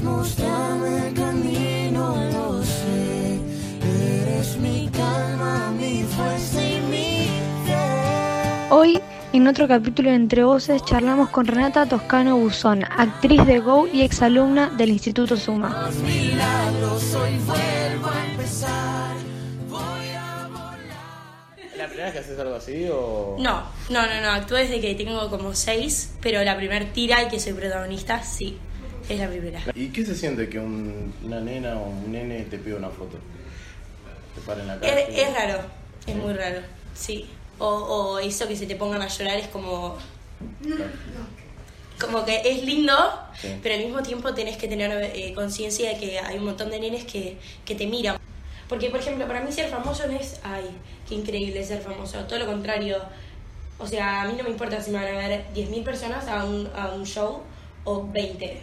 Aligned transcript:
Dios, 0.00 0.02
mostrame 0.02 1.08
el 1.08 1.14
camino, 1.14 2.16
lo 2.32 2.62
sé. 2.62 3.38
Eres 3.82 4.56
mi 4.56 4.88
calma, 4.88 5.70
mi 5.72 6.02
fuerza 6.04 6.62
y 6.62 6.80
mi 6.82 7.26
fe. 7.66 8.70
Hoy, 8.70 9.00
en 9.32 9.46
otro 9.46 9.68
capítulo 9.68 10.10
de 10.10 10.16
Entre 10.16 10.44
Voces, 10.44 10.84
charlamos 10.84 11.28
con 11.30 11.46
Renata 11.46 11.86
Toscano 11.86 12.36
Buzón, 12.36 12.84
actriz 12.84 13.44
de 13.46 13.60
Go 13.60 13.86
y 13.86 14.02
exalumna 14.02 14.70
del 14.70 14.90
Instituto 14.90 15.36
Suma. 15.36 15.86
Los 15.86 15.96
milagros, 15.96 17.14
hoy 17.14 17.38
vuelvo 17.46 18.08
a 18.08 18.26
empezar. 18.30 19.16
Voy 19.68 19.80
a 20.16 20.48
volar. 20.48 20.78
¿La 21.76 21.86
primera 21.86 22.04
vez 22.06 22.12
que 22.14 22.18
haces 22.20 22.38
algo 22.38 22.54
así 22.54 22.86
o...? 22.90 23.36
No, 23.38 23.62
no, 23.90 24.06
no, 24.06 24.20
no, 24.22 24.30
actúo 24.30 24.56
desde 24.56 24.80
que 24.80 24.94
tengo 24.94 25.28
como 25.28 25.54
seis, 25.54 26.14
pero 26.22 26.42
la 26.42 26.56
primer 26.56 26.92
tira 26.92 27.22
y 27.22 27.28
que 27.28 27.38
soy 27.38 27.52
protagonista, 27.52 28.22
sí, 28.22 28.58
es 29.14 29.20
la 29.20 29.28
primera. 29.28 29.60
¿Y 29.74 29.88
qué 29.88 30.04
se 30.04 30.14
siente 30.14 30.48
que 30.48 30.58
un- 30.58 31.12
una 31.24 31.40
nena 31.40 31.78
o 31.78 31.88
un 31.88 32.12
nene 32.12 32.42
te 32.44 32.58
pida 32.58 32.76
una 32.76 32.90
foto? 32.90 33.18
Te 34.34 34.40
para 34.42 34.60
en 34.62 34.68
la 34.68 34.74
Es, 34.76 34.80
calle. 34.80 35.22
es 35.22 35.34
raro, 35.34 35.60
es 36.06 36.14
muy 36.16 36.32
raro, 36.32 36.60
sí. 36.94 37.28
O, 37.58 37.66
o 37.68 38.18
eso 38.18 38.48
que 38.48 38.56
se 38.56 38.66
te 38.66 38.76
pongan 38.76 39.02
a 39.02 39.08
llorar 39.08 39.38
es 39.38 39.48
como... 39.48 39.96
Como 42.00 42.24
que 42.24 42.40
es 42.44 42.64
lindo, 42.64 42.94
Sí. 43.38 43.48
pero 43.62 43.74
al 43.74 43.82
mismo 43.84 44.02
tiempo 44.02 44.32
tenés 44.32 44.56
que 44.56 44.68
tener 44.68 44.90
eh, 45.14 45.32
conciencia 45.34 45.90
de 45.90 45.98
que 45.98 46.18
hay 46.18 46.38
un 46.38 46.44
montón 46.46 46.70
de 46.70 46.80
nenes 46.80 47.04
que, 47.04 47.36
que 47.64 47.74
te 47.74 47.86
miran. 47.86 48.16
Porque, 48.70 48.88
por 48.88 49.00
ejemplo, 49.00 49.26
para 49.26 49.42
mí 49.42 49.52
ser 49.52 49.68
famoso 49.68 50.06
no 50.06 50.12
es, 50.14 50.40
ay, 50.42 50.64
qué 51.08 51.14
increíble 51.16 51.62
ser 51.64 51.82
famoso, 51.82 52.18
todo 52.24 52.38
lo 52.38 52.46
contrario. 52.46 52.98
O 53.78 53.86
sea, 53.86 54.22
a 54.22 54.26
mí 54.28 54.34
no 54.36 54.44
me 54.44 54.50
importa 54.50 54.80
si 54.82 54.90
me 54.90 54.98
van 55.04 55.14
a 55.14 55.28
ver 55.28 55.44
10.000 55.54 55.82
personas 55.84 56.26
a 56.28 56.44
un, 56.44 56.70
a 56.74 56.88
un 56.92 57.04
show 57.04 57.42
o 57.84 58.06
20. 58.10 58.60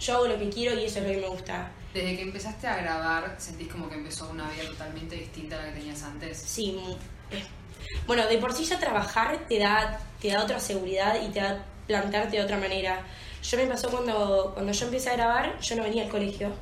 Yo 0.00 0.16
hago 0.16 0.26
lo 0.26 0.38
que 0.38 0.48
quiero 0.48 0.78
y 0.78 0.84
eso 0.84 0.98
es 0.98 1.06
lo 1.06 1.12
que 1.12 1.20
me 1.20 1.28
gusta. 1.28 1.70
Desde 1.92 2.16
que 2.16 2.22
empezaste 2.22 2.66
a 2.66 2.76
grabar, 2.76 3.34
¿sentís 3.38 3.68
como 3.68 3.88
que 3.88 3.96
empezó 3.96 4.28
una 4.30 4.48
vida 4.50 4.64
totalmente 4.64 5.16
distinta 5.16 5.56
a 5.56 5.66
la 5.66 5.72
que 5.72 5.80
tenías 5.80 6.02
antes? 6.02 6.38
Sí, 6.38 6.80
bueno, 8.06 8.26
de 8.26 8.38
por 8.38 8.52
sí 8.52 8.64
ya 8.64 8.78
trabajar 8.78 9.46
te 9.48 9.58
da, 9.58 10.00
te 10.20 10.28
da 10.28 10.42
otra 10.42 10.60
seguridad 10.60 11.20
y 11.22 11.28
te 11.28 11.40
da 11.40 11.64
plantarte 11.86 12.36
de 12.36 12.42
otra 12.42 12.56
manera. 12.56 13.02
Yo 13.42 13.56
me 13.56 13.66
pasó 13.66 13.90
cuando, 13.90 14.52
cuando 14.54 14.72
yo 14.72 14.84
empecé 14.86 15.10
a 15.10 15.16
grabar, 15.16 15.58
yo 15.60 15.76
no 15.76 15.82
venía 15.82 16.04
al 16.04 16.08
colegio. 16.08 16.52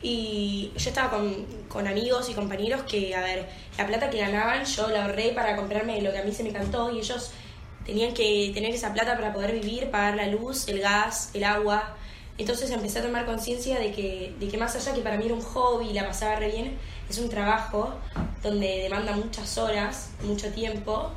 Y 0.00 0.72
yo 0.76 0.90
estaba 0.90 1.10
con, 1.10 1.44
con 1.68 1.86
amigos 1.88 2.30
y 2.30 2.34
compañeros 2.34 2.82
que, 2.82 3.14
a 3.14 3.20
ver, 3.20 3.48
la 3.76 3.86
plata 3.86 4.08
que 4.10 4.18
ganaban 4.18 4.64
yo 4.64 4.88
la 4.88 5.06
ahorré 5.06 5.30
para 5.30 5.56
comprarme 5.56 6.00
lo 6.00 6.12
que 6.12 6.18
a 6.18 6.24
mí 6.24 6.32
se 6.32 6.44
me 6.44 6.52
cantó 6.52 6.92
y 6.92 6.98
ellos 6.98 7.32
tenían 7.84 8.14
que 8.14 8.52
tener 8.54 8.72
esa 8.72 8.92
plata 8.92 9.16
para 9.16 9.32
poder 9.32 9.52
vivir, 9.52 9.90
pagar 9.90 10.14
la 10.14 10.28
luz, 10.28 10.68
el 10.68 10.80
gas, 10.80 11.30
el 11.34 11.42
agua. 11.42 11.96
Entonces 12.38 12.70
empecé 12.70 13.00
a 13.00 13.02
tomar 13.02 13.26
conciencia 13.26 13.78
de 13.80 13.92
que, 13.92 14.34
de 14.38 14.48
que 14.48 14.56
más 14.58 14.74
allá 14.76 14.94
que 14.94 15.00
para 15.02 15.16
mí 15.18 15.26
era 15.26 15.34
un 15.34 15.40
hobby 15.42 15.88
y 15.90 15.92
la 15.92 16.06
pasaba 16.06 16.36
re 16.36 16.50
bien, 16.52 16.78
es 17.10 17.18
un 17.18 17.28
trabajo 17.28 17.94
donde 18.42 18.82
demanda 18.82 19.12
muchas 19.16 19.58
horas, 19.58 20.10
mucho 20.22 20.50
tiempo 20.52 21.10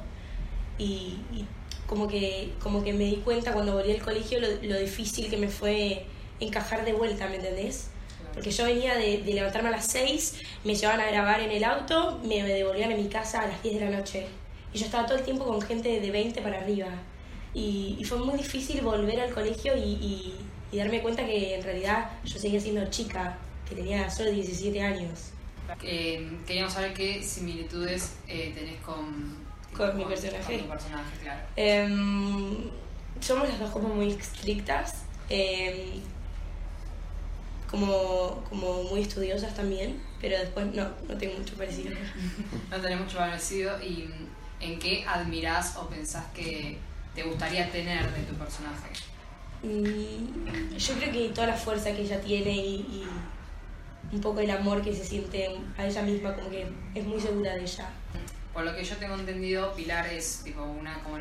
y, 0.78 1.18
y 1.32 1.46
como, 1.88 2.08
que, 2.08 2.54
como 2.62 2.84
que 2.84 2.94
me 2.94 3.06
di 3.06 3.18
cuenta 3.18 3.54
cuando 3.54 3.74
volví 3.74 3.92
al 3.92 4.02
colegio 4.02 4.40
lo, 4.40 4.48
lo 4.62 4.80
difícil 4.80 5.30
que 5.30 5.38
me 5.38 5.48
fue 5.50 6.06
encajar 6.40 6.86
de 6.86 6.94
vuelta, 6.94 7.28
¿me 7.28 7.36
entendés? 7.36 7.90
Porque 8.34 8.52
yo 8.52 8.66
venía 8.66 8.96
de, 8.96 9.20
de 9.20 9.34
levantarme 9.34 9.70
a 9.70 9.74
las 9.74 9.88
6, 9.88 10.40
me 10.64 10.74
llevaban 10.76 11.02
a 11.02 11.08
grabar 11.12 11.42
en 11.42 11.52
el 11.52 11.64
auto, 11.64 12.20
me 12.24 12.42
devolvían 12.44 12.92
a 12.92 12.96
mi 12.96 13.08
casa 13.10 13.42
a 13.42 13.48
las 13.48 13.62
10 13.62 13.80
de 13.80 13.86
la 13.90 13.98
noche. 13.98 14.28
Y 14.74 14.78
yo 14.80 14.86
estaba 14.86 15.06
todo 15.06 15.18
el 15.18 15.24
tiempo 15.26 15.44
con 15.46 15.62
gente 15.62 16.00
de 16.00 16.12
20 16.12 16.42
para 16.42 16.60
arriba. 16.62 16.88
Y, 17.54 17.98
y 18.00 18.04
fue 18.06 18.18
muy 18.20 18.38
difícil 18.38 18.82
volver 18.82 19.20
al 19.20 19.34
colegio 19.34 19.76
y, 19.76 19.82
y- 19.82 20.36
y 20.72 20.78
darme 20.78 21.02
cuenta 21.02 21.26
que 21.26 21.56
en 21.56 21.64
realidad 21.64 22.10
yo 22.24 22.40
seguía 22.40 22.60
siendo 22.60 22.86
chica, 22.90 23.38
que 23.68 23.76
tenía 23.76 24.10
solo 24.10 24.32
17 24.32 24.82
años. 24.82 25.32
Eh, 25.84 26.38
queríamos 26.46 26.74
saber 26.74 26.94
qué 26.94 27.24
similitudes 27.24 28.16
eh, 28.28 28.52
tenés 28.54 28.80
con, 28.82 29.38
Con 29.76 29.98
mi 29.98 30.06
personaje. 30.06 30.58
Con 30.58 30.64
tu 30.64 30.70
personaje, 30.70 31.18
claro. 31.22 31.42
Em, 31.56 32.70
somos 33.20 33.48
las 33.48 33.60
dos 33.60 33.72
como 33.72 33.90
muy 33.90 34.12
estrictas, 34.12 35.04
em, 35.30 36.02
como, 37.70 38.44
como 38.50 38.84
muy 38.84 39.02
estudiosas 39.02 39.56
también, 39.56 40.02
pero 40.20 40.38
después 40.38 40.66
no, 40.74 40.90
no 41.08 41.18
tengo 41.18 41.38
mucho 41.38 41.56
parecido. 41.56 41.96
No 42.70 42.80
tenés 42.80 43.00
mucho 43.00 43.18
parecido 43.18 43.82
y 43.82 44.10
¿en 44.62 44.80
qué 44.80 45.04
admirás 45.06 45.76
o 45.78 45.88
pensás 45.88 46.26
que 46.34 46.78
te 47.16 47.24
gustaría 47.24 47.70
tener 47.70 48.10
de 48.14 48.24
tu 48.24 48.34
personaje? 48.36 48.90
Mm, 49.64 50.76
yo 50.78 50.94
creo 50.96 51.12
que 51.12 51.30
toda 51.30 51.48
la 51.48 51.56
fuerza 51.56 51.92
que 51.94 52.02
ella 52.02 52.20
tiene 52.22 52.52
y, 52.52 52.74
y 54.12 54.16
un 54.16 54.22
poco 54.22 54.40
el 54.40 54.50
amor 54.52 54.82
que 54.82 54.94
se 54.94 55.06
siente 55.06 55.50
a 55.78 55.86
ella 55.86 56.02
misma, 56.02 56.34
como 56.36 56.50
que 56.50 56.68
es 56.96 57.06
muy 57.06 57.20
segura 57.20 57.54
de 57.56 57.62
ella. 57.62 57.90
Por 58.54 58.64
lo 58.66 58.76
que 58.76 58.84
yo 58.84 58.96
tengo 58.98 59.16
entendido, 59.16 59.74
Pilar 59.74 60.08
es 60.08 60.42
tipo 60.44 60.64
una 60.64 61.02
como 61.04 61.18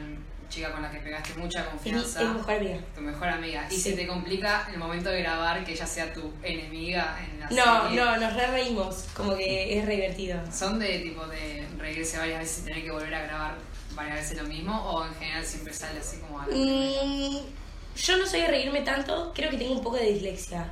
chica 0.49 0.73
con 0.73 0.83
la 0.83 0.91
que 0.91 0.99
pegaste 0.99 1.35
mucha 1.39 1.65
confianza. 1.71 2.21
es 2.23 2.29
mi 2.29 2.35
mejor 2.35 2.55
amiga. 2.55 2.79
Tu 2.97 3.01
mejor 3.03 3.29
amiga. 3.29 3.67
Y 3.71 3.75
Sí. 3.77 3.81
se 3.91 3.93
te 3.93 4.07
complica 4.09 4.65
en 4.67 4.75
el 4.75 4.81
momento 4.81 5.09
de 5.11 5.21
grabar 5.23 5.63
que 5.65 5.73
ella 5.73 5.87
sea 5.87 6.13
tu 6.13 6.33
enemiga 6.43 7.17
en 7.25 7.39
la 7.39 7.51
No, 7.51 7.83
serie. 7.83 7.97
no, 8.01 8.17
nos 8.17 8.35
re 8.35 8.47
reímos, 8.49 9.05
como 9.15 9.37
que 9.37 9.79
es 9.79 9.87
re 9.87 9.95
divertido. 9.95 10.41
¿Son 10.53 10.81
de 10.81 10.99
tipo 11.01 11.25
de 11.29 11.69
reírse 11.79 12.19
varias 12.19 12.41
veces 12.41 12.59
y 12.63 12.67
tener 12.67 12.83
que 12.85 12.91
volver 12.91 13.15
a 13.15 13.23
grabar 13.23 13.55
varias 13.95 14.17
veces 14.17 14.43
lo 14.43 14.49
mismo? 14.49 14.77
¿O 14.91 15.07
en 15.07 15.15
general 15.15 15.45
siempre 15.47 15.73
sale 15.73 16.01
así 16.01 16.17
como 16.19 16.41
algo? 16.41 16.53
Mm, 16.53 17.37
yo 17.97 18.17
no 18.17 18.27
soy 18.27 18.41
de 18.43 18.49
reírme 18.49 18.81
tanto, 18.83 19.33
creo 19.35 19.51
que 19.51 19.57
tengo 19.57 19.73
un 19.73 19.83
poco 19.83 19.97
de 19.97 20.13
dislexia. 20.13 20.71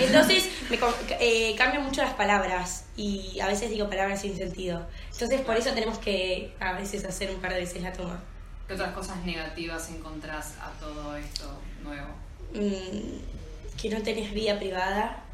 Entonces 0.00 0.48
me 0.70 0.78
eh, 1.20 1.54
cambio 1.56 1.80
mucho 1.80 2.02
las 2.02 2.14
palabras 2.14 2.86
y 2.96 3.38
a 3.40 3.46
veces 3.46 3.70
digo 3.70 3.88
palabras 3.88 4.20
sin 4.20 4.36
sentido. 4.36 4.86
Entonces 5.12 5.40
por 5.42 5.56
eso 5.56 5.70
tenemos 5.70 5.98
que 5.98 6.54
a 6.60 6.72
veces 6.74 7.04
hacer 7.04 7.30
un 7.30 7.40
par 7.40 7.54
de 7.54 7.60
veces 7.60 7.82
la 7.82 7.92
toma. 7.92 8.22
¿Qué 8.66 8.74
otras 8.74 8.92
cosas 8.92 9.24
negativas 9.24 9.88
encontrás 9.90 10.54
a 10.60 10.70
todo 10.78 11.16
esto 11.16 11.58
nuevo? 11.82 12.08
Mm, 12.52 13.78
que 13.80 13.90
no 13.90 14.02
tenés 14.02 14.32
vida 14.32 14.58
privada. 14.58 15.24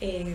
Eh, 0.00 0.34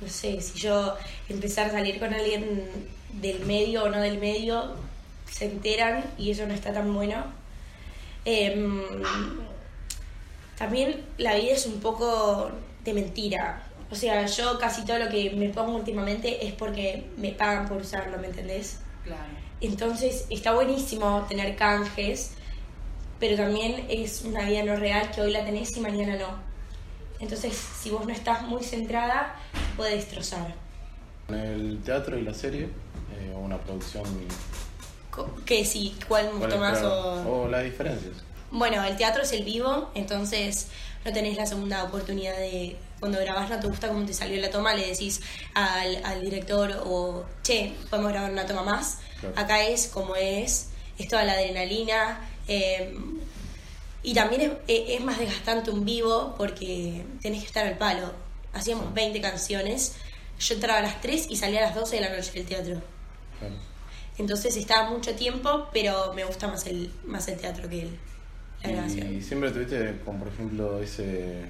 no 0.00 0.08
sé, 0.08 0.40
si 0.40 0.58
yo 0.58 0.96
empezar 1.28 1.66
a 1.66 1.72
salir 1.72 1.98
con 1.98 2.14
alguien 2.14 2.66
del 3.12 3.44
medio 3.44 3.84
o 3.84 3.88
no 3.90 4.00
del 4.00 4.18
medio, 4.18 4.74
se 5.30 5.44
enteran 5.46 6.04
y 6.16 6.30
eso 6.30 6.46
no 6.46 6.54
está 6.54 6.72
tan 6.72 6.94
bueno. 6.94 7.39
Em, 8.24 8.82
también 10.58 11.04
la 11.18 11.34
vida 11.36 11.52
es 11.52 11.66
un 11.66 11.80
poco 11.80 12.50
de 12.84 12.94
mentira. 12.94 13.62
O 13.90 13.94
sea, 13.94 14.26
yo 14.26 14.58
casi 14.58 14.84
todo 14.84 14.98
lo 14.98 15.08
que 15.08 15.30
me 15.30 15.48
pongo 15.48 15.76
últimamente 15.76 16.46
es 16.46 16.52
porque 16.52 17.06
me 17.16 17.32
pagan 17.32 17.68
por 17.68 17.78
usarlo, 17.78 18.18
¿me 18.18 18.28
entendés? 18.28 18.78
Claro. 19.04 19.22
Entonces 19.60 20.26
está 20.30 20.54
buenísimo 20.54 21.26
tener 21.28 21.56
canjes, 21.56 22.32
pero 23.18 23.36
también 23.36 23.86
es 23.88 24.22
una 24.22 24.48
vida 24.48 24.62
no 24.62 24.76
real 24.76 25.10
que 25.10 25.20
hoy 25.20 25.32
la 25.32 25.44
tenés 25.44 25.76
y 25.76 25.80
mañana 25.80 26.16
no. 26.16 26.50
Entonces, 27.20 27.54
si 27.54 27.90
vos 27.90 28.06
no 28.06 28.12
estás 28.12 28.42
muy 28.42 28.62
centrada, 28.62 29.34
te 29.52 29.76
puede 29.76 29.96
destrozar. 29.96 30.54
En 31.28 31.34
el 31.34 31.82
teatro 31.82 32.18
y 32.18 32.22
la 32.22 32.32
serie, 32.32 32.64
eh, 32.64 33.34
una 33.38 33.58
producción... 33.58 34.04
Que 35.44 35.64
si, 35.64 35.96
¿cuál 36.08 36.26
me 36.26 36.30
¿cuál 36.38 36.40
gustó 36.50 36.54
es, 36.54 36.60
más 36.60 36.82
o...? 36.82 37.42
o 37.42 37.48
las 37.48 37.64
diferencias. 37.64 38.12
Bueno, 38.50 38.82
el 38.84 38.96
teatro 38.96 39.22
es 39.22 39.32
el 39.32 39.44
vivo, 39.44 39.90
entonces 39.94 40.68
no 41.04 41.12
tenés 41.12 41.36
la 41.36 41.46
segunda 41.46 41.84
oportunidad 41.84 42.36
de... 42.36 42.76
Cuando 42.98 43.18
grabás 43.18 43.48
no 43.48 43.58
te 43.58 43.66
gusta 43.66 43.88
cómo 43.88 44.04
te 44.04 44.12
salió 44.12 44.38
la 44.40 44.50
toma, 44.50 44.74
le 44.74 44.86
decís 44.88 45.20
al, 45.54 46.04
al 46.04 46.20
director 46.20 46.82
o, 46.84 47.24
che, 47.42 47.72
podemos 47.88 48.12
grabar 48.12 48.30
una 48.30 48.44
toma 48.46 48.62
más. 48.62 48.98
Claro. 49.20 49.34
Acá 49.38 49.62
es 49.62 49.86
como 49.86 50.16
es, 50.16 50.68
es 50.98 51.08
toda 51.08 51.24
la 51.24 51.32
adrenalina. 51.32 52.20
eh, 52.48 52.94
y 54.02 54.14
también 54.14 54.40
es, 54.42 54.50
e- 54.68 54.94
es 54.96 55.00
más 55.04 55.18
desgastante 55.18 55.70
un 55.70 55.84
vivo 55.84 56.34
porque 56.38 57.04
tenés 57.22 57.40
que 57.40 57.46
estar 57.46 57.66
al 57.66 57.76
palo. 57.78 58.12
Hacíamos 58.52 58.92
20 58.94 59.20
canciones, 59.20 59.94
yo 60.38 60.54
entraba 60.54 60.78
a 60.80 60.82
las 60.82 61.00
3 61.00 61.26
y 61.30 61.36
salía 61.36 61.60
a 61.60 61.66
las 61.66 61.74
12 61.74 61.96
de 61.96 62.02
la 62.02 62.08
noche 62.16 62.32
del 62.32 62.46
teatro. 62.46 62.82
Claro. 63.38 63.54
Entonces 64.20 64.56
estaba 64.56 64.90
mucho 64.90 65.14
tiempo, 65.14 65.68
pero 65.72 66.12
me 66.14 66.24
gusta 66.24 66.46
más 66.48 66.66
el, 66.66 66.92
más 67.04 67.26
el 67.28 67.38
teatro 67.38 67.68
que 67.68 67.82
el, 67.82 67.98
la 68.62 68.70
grabación. 68.70 69.14
Y 69.14 69.22
siempre 69.22 69.50
tuviste, 69.50 69.98
como 70.04 70.20
por 70.20 70.28
ejemplo, 70.28 70.80
ese 70.80 71.44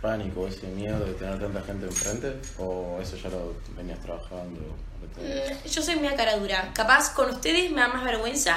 pánico, 0.00 0.46
ese 0.48 0.66
miedo 0.68 1.04
de 1.04 1.12
tener 1.14 1.38
tanta 1.38 1.62
gente 1.62 1.86
enfrente, 1.86 2.36
o 2.58 2.98
eso 3.00 3.16
ya 3.16 3.28
lo 3.28 3.54
venías 3.76 4.00
trabajando. 4.00 4.60
o 4.60 5.02
lo 5.04 5.08
tenías? 5.08 5.64
Mm, 5.64 5.68
Yo 5.68 5.82
soy 5.82 5.96
media 5.96 6.16
cara 6.16 6.36
dura. 6.38 6.70
Capaz 6.74 7.12
con 7.14 7.30
ustedes 7.30 7.70
me 7.70 7.80
da 7.80 7.88
más 7.88 8.04
vergüenza 8.04 8.56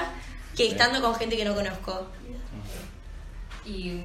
que 0.56 0.66
Sí. 0.66 0.72
estando 0.72 1.02
con 1.02 1.16
gente 1.16 1.36
que 1.38 1.46
no 1.46 1.54
conozco. 1.56 2.08
Y 3.66 4.00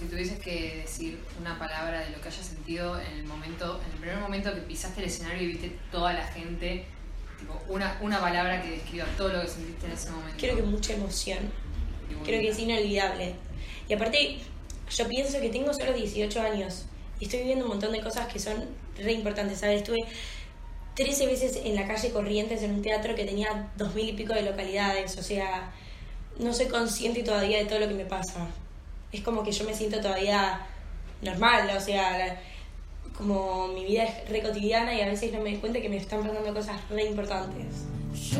si 0.00 0.06
tuvieses 0.10 0.40
que 0.40 0.78
decir 0.82 1.20
una 1.40 1.56
palabra 1.58 2.00
de 2.00 2.10
lo 2.10 2.20
que 2.20 2.28
hayas 2.28 2.44
sentido 2.44 2.98
en 3.00 3.12
el 3.18 3.24
momento, 3.24 3.80
en 3.86 3.92
el 3.92 3.98
primer 3.98 4.18
momento 4.18 4.52
que 4.52 4.60
pisaste 4.62 5.00
el 5.00 5.06
escenario 5.06 5.42
y 5.42 5.46
viste 5.46 5.78
toda 5.92 6.12
la 6.12 6.26
gente, 6.26 6.86
tipo 7.38 7.60
una, 7.68 7.98
una 8.00 8.20
palabra 8.20 8.62
que 8.62 8.70
describa 8.70 9.04
todo 9.16 9.28
lo 9.28 9.42
que 9.42 9.48
sentiste 9.48 9.86
en 9.86 9.92
ese 9.92 10.10
momento. 10.10 10.36
Creo 10.38 10.56
que 10.56 10.62
mucha 10.62 10.92
emoción. 10.94 11.38
Creo 12.24 12.40
que 12.40 12.48
es 12.48 12.58
inolvidable. 12.58 13.34
Y 13.88 13.94
aparte, 13.94 14.38
yo 14.90 15.08
pienso 15.08 15.40
que 15.40 15.48
tengo 15.50 15.72
solo 15.74 15.92
18 15.92 16.40
años 16.40 16.86
Y 17.20 17.24
estoy 17.24 17.40
viviendo 17.40 17.64
un 17.64 17.70
montón 17.72 17.92
de 17.92 18.00
cosas 18.00 18.26
que 18.32 18.38
son 18.38 18.64
re 18.98 19.12
importantes, 19.12 19.58
¿sabes? 19.60 19.78
Estuve 19.82 20.04
13 20.94 21.26
veces 21.26 21.60
en 21.64 21.74
la 21.74 21.86
calle 21.86 22.10
Corrientes 22.10 22.62
en 22.62 22.72
un 22.72 22.82
teatro 22.82 23.14
que 23.14 23.24
tenía 23.24 23.70
dos 23.76 23.94
mil 23.94 24.08
y 24.08 24.12
pico 24.14 24.32
de 24.34 24.42
localidades, 24.42 25.16
o 25.18 25.22
sea, 25.22 25.70
no 26.38 26.52
soy 26.54 26.66
consciente 26.66 27.22
todavía 27.22 27.58
de 27.58 27.64
todo 27.66 27.78
lo 27.80 27.88
que 27.88 27.94
me 27.94 28.04
pasa. 28.06 28.46
Es 29.12 29.20
como 29.22 29.42
que 29.42 29.52
yo 29.52 29.64
me 29.64 29.74
siento 29.74 30.00
todavía 30.00 30.66
normal, 31.22 31.70
o 31.76 31.80
sea, 31.80 32.16
la- 32.18 32.40
como 33.16 33.68
mi 33.68 33.84
vida 33.84 34.04
es 34.04 34.28
re 34.28 34.42
cotidiana 34.42 34.94
y 34.94 35.00
a 35.00 35.06
veces 35.06 35.32
no 35.32 35.38
me 35.40 35.50
doy 35.50 35.58
cuenta 35.58 35.80
que 35.80 35.88
me 35.88 35.96
están 35.96 36.22
pasando 36.22 36.52
cosas 36.52 36.76
re 36.90 37.04
importantes. 37.04 37.86
Yo 38.30 38.38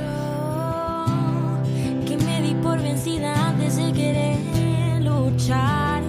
que 2.06 2.16
me 2.18 2.42
di 2.42 2.54
por 2.62 2.80
vencida 2.80 3.48
antes 3.48 3.76
de 3.76 3.92
querer 3.92 5.02
luchar, 5.02 6.02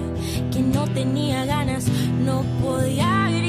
que 0.52 0.60
no 0.60 0.86
tenía 0.88 1.44
ganas, 1.44 1.86
no 2.24 2.42
podía 2.62 3.28
gritar. 3.30 3.47